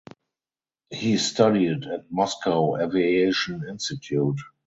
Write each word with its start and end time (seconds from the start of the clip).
He 0.89 1.19
studied 1.19 1.83
at 1.85 2.11
Moscow 2.11 2.75
Aviation 2.81 3.63
Institute. 3.69 4.39